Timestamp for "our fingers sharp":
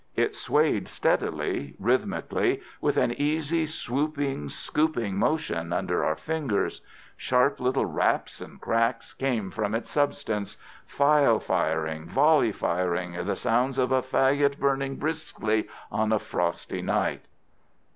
6.03-7.59